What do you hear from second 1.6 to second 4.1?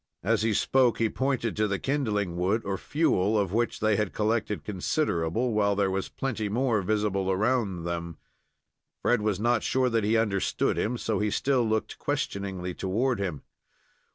the kindling wood, or fuel, of which they